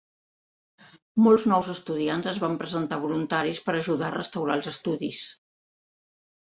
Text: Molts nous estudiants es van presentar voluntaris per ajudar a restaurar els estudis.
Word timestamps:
Molts 1.25 1.45
nous 1.51 1.69
estudiants 1.75 2.31
es 2.33 2.41
van 2.45 2.57
presentar 2.63 3.01
voluntaris 3.05 3.63
per 3.69 3.79
ajudar 3.79 4.11
a 4.13 4.19
restaurar 4.19 4.61
els 4.61 4.75
estudis. 4.77 5.25